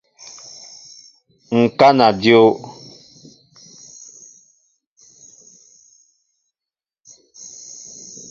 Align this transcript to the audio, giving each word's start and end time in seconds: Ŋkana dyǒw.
Ŋkana 1.61 2.07
dyǒw. 2.21 2.49